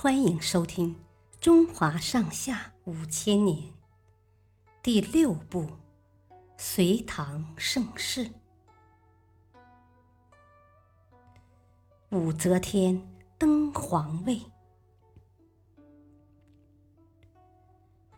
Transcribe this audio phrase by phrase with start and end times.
[0.00, 0.94] 欢迎收听
[1.40, 3.58] 《中华上下五千年》
[4.80, 5.62] 第六部
[6.56, 8.26] 《隋唐盛世》。
[12.10, 13.02] 武则天
[13.36, 14.40] 登皇位。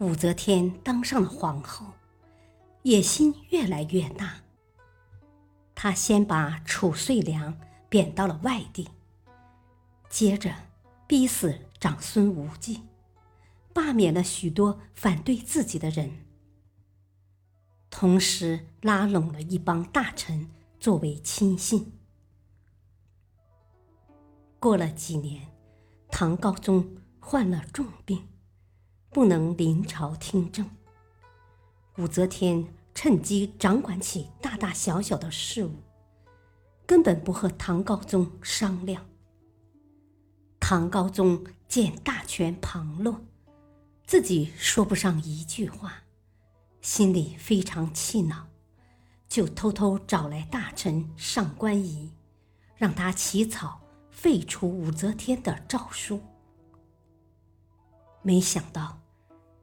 [0.00, 1.86] 武则天当上了皇后，
[2.82, 4.42] 野心越来越大。
[5.74, 7.58] 她先把褚遂良
[7.88, 8.86] 贬到了外地，
[10.10, 10.54] 接着
[11.06, 12.82] 逼死长孙无忌，
[13.72, 16.26] 罢免了许多反对自己的人，
[17.88, 21.98] 同时拉拢了一帮大臣作为亲信。
[24.58, 25.48] 过了几年，
[26.10, 28.28] 唐高宗患了重病，
[29.08, 30.68] 不能临朝听政。
[31.96, 35.76] 武则天趁机掌管起大大小小的事务，
[36.86, 39.06] 根本不和唐高宗商量。
[40.72, 43.20] 唐高宗见大权旁落，
[44.06, 46.04] 自己说不上一句话，
[46.80, 48.46] 心里非常气恼，
[49.28, 52.12] 就偷偷找来大臣上官仪，
[52.76, 53.80] 让他起草。
[54.12, 56.22] 废除武则天的诏书，
[58.22, 59.00] 没想到，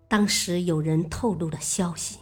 [0.10, 2.20] 当时有人透露了消息，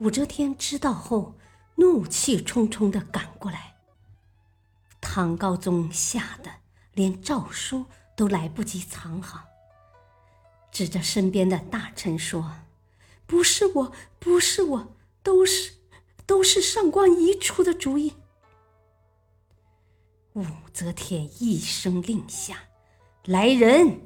[0.00, 1.38] 武则天知道后，
[1.76, 3.76] 怒气冲冲的赶过来。
[5.00, 6.50] 唐高宗吓得
[6.98, 9.44] 连诏书都来不及藏好，
[10.72, 12.56] 指着身边的大臣说
[13.24, 15.74] ：“不是我，不是我，都是，
[16.26, 18.14] 都是上官仪出的主意。”
[20.34, 22.64] 武则天一声令下，
[23.26, 24.00] 来人，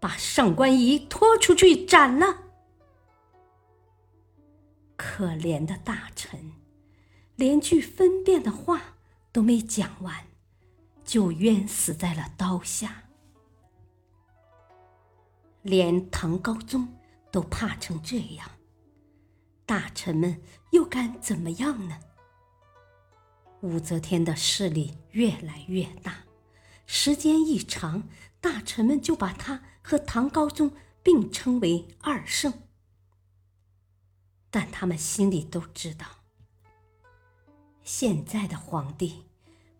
[0.00, 2.44] 把上官仪拖出去斩了。
[4.96, 6.52] 可怜的大臣，
[7.36, 8.94] 连句分辨的话
[9.30, 10.26] 都没讲完，
[11.10, 13.02] 就冤死在了刀下。
[15.62, 16.96] 连唐高宗
[17.32, 18.48] 都怕成这样，
[19.66, 20.40] 大臣们
[20.70, 21.98] 又敢怎么样呢？
[23.62, 26.26] 武则天的势力越来越大，
[26.86, 28.08] 时间一长，
[28.40, 30.70] 大臣们就把她和唐高宗
[31.02, 32.52] 并称为二圣。
[34.48, 36.06] 但他们心里都知道，
[37.82, 39.24] 现在的皇帝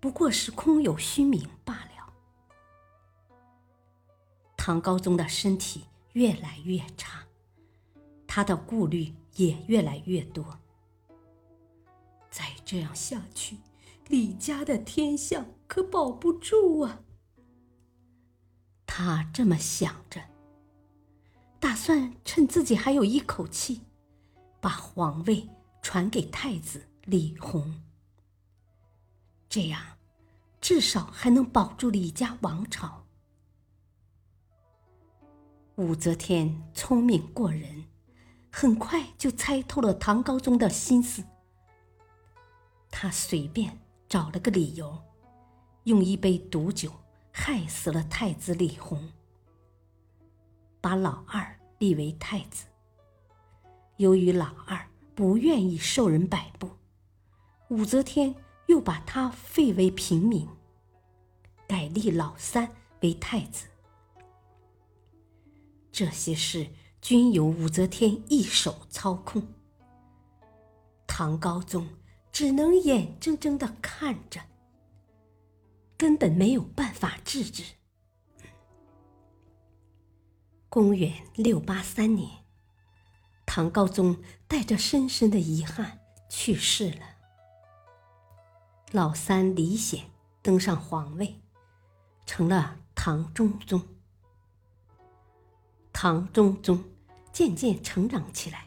[0.00, 2.12] 不过是空有虚名罢了。
[4.56, 5.84] 唐高宗的身体
[6.14, 7.26] 越来越差，
[8.26, 10.58] 他的顾虑也越来越多。
[12.30, 13.58] 再这样下去，
[14.08, 17.00] 李家的天下可保不住啊！
[18.86, 20.22] 他这么想着，
[21.58, 23.82] 打算趁自己还有一口气，
[24.60, 25.48] 把皇位
[25.82, 27.82] 传给太子李弘。
[29.50, 29.82] 这样，
[30.62, 33.04] 至少还能保住李家王朝。
[35.74, 37.84] 武则天聪明过人，
[38.50, 41.22] 很快就猜透了唐高宗的心思。
[42.90, 43.78] 他随便。
[44.10, 44.98] 找了个理由，
[45.84, 46.90] 用一杯毒酒
[47.30, 49.08] 害死了太子李弘，
[50.80, 52.66] 把老二立为太子。
[53.98, 54.84] 由于老二
[55.14, 56.68] 不愿意受人摆布，
[57.68, 58.34] 武则天
[58.70, 60.48] 又把他废为平民，
[61.68, 62.70] 改立老三
[63.02, 63.66] 为太子。
[65.92, 66.70] 这些事
[67.02, 69.46] 均由武则天一手操控。
[71.06, 71.86] 唐高宗。
[72.32, 74.40] 只能眼睁睁的看着，
[75.98, 77.64] 根本没有办法制止。
[80.68, 82.44] 公元六八三年，
[83.44, 85.98] 唐高宗带着深深的遗憾
[86.30, 87.19] 去世了。
[88.92, 90.10] 老三李显
[90.42, 91.40] 登上皇位，
[92.26, 93.80] 成了唐中宗。
[95.92, 96.82] 唐中宗
[97.32, 98.66] 渐渐成长起来。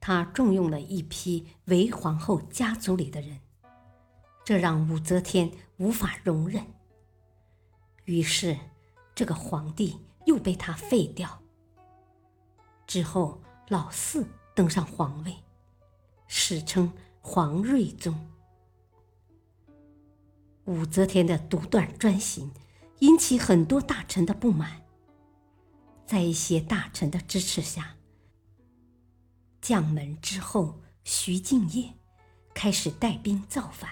[0.00, 3.38] 他重用了一批韦皇后家族里的人，
[4.44, 6.66] 这让武则天无法容忍。
[8.04, 8.58] 于是，
[9.14, 11.40] 这个皇帝又被他废掉。
[12.84, 14.26] 之后，老四
[14.56, 15.36] 登上皇位，
[16.26, 18.32] 史称皇睿宗。
[20.66, 22.50] 武则天的独断专行
[22.98, 24.82] 引起很多大臣的不满，
[26.04, 27.96] 在一些大臣的支持下。
[29.60, 31.94] 将门之后，徐敬业
[32.52, 33.90] 开始带兵造反。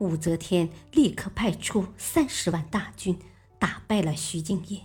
[0.00, 3.18] 武则天立刻派出三十万大军，
[3.58, 4.82] 打败了徐敬业，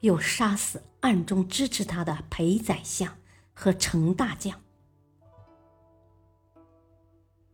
[0.00, 3.16] 又杀死暗中支持他的裴宰相
[3.54, 4.60] 和程大将。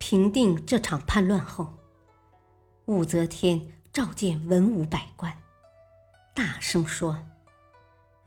[0.07, 1.67] 平定这场叛乱后，
[2.85, 5.33] 武则天召见文武百官，
[6.35, 7.21] 大声说：“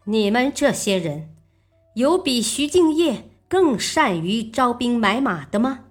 [0.05, 1.35] 你们这些人，
[1.93, 5.81] 有比徐敬业更善于招兵买马的吗？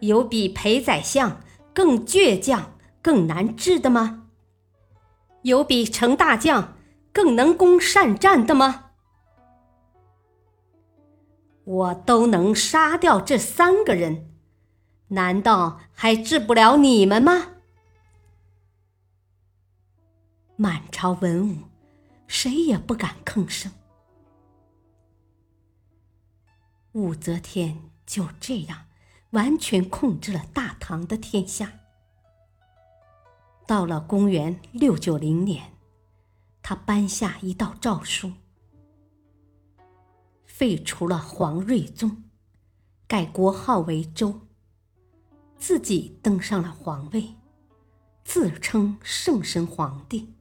[0.00, 1.42] 有比裴宰相
[1.74, 2.72] 更倔强、
[3.02, 4.28] 更难治的吗？
[5.42, 6.74] 有比程大将
[7.12, 8.92] 更能攻善战的吗？”
[11.66, 14.30] 我都能杀掉这三个人，
[15.08, 17.54] 难道还治不了你们吗？
[20.56, 21.62] 满朝文武，
[22.26, 23.72] 谁也不敢吭声。
[26.92, 28.86] 武则天就这样
[29.30, 31.72] 完全控制了大唐的天下。
[33.66, 35.72] 到了公元六九零年，
[36.60, 38.32] 他颁下一道诏书。
[40.44, 42.24] 废除了皇睿宗，
[43.06, 44.40] 改国号为周，
[45.58, 47.34] 自己登上了皇位，
[48.24, 50.32] 自称圣神皇帝。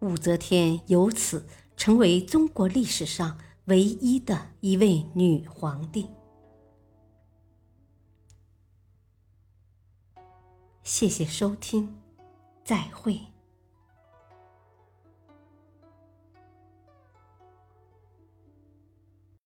[0.00, 6.08] 武则天由此成为中国历史上唯一的一位女皇帝。
[10.82, 12.00] 谢谢收听，
[12.64, 13.20] 再会。